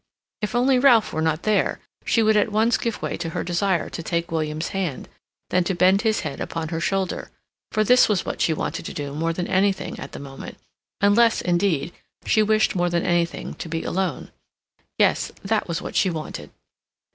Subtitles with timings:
[0.41, 3.87] If only Ralph were not there, she would at once give way to her desire
[3.91, 5.07] to take William's hand,
[5.51, 7.29] then to bend his head upon her shoulder,
[7.71, 10.57] for this was what she wanted to do more than anything at the moment,
[11.01, 11.93] unless, indeed,
[12.25, 16.49] she wished more than anything to be alone—yes, that was what she wanted.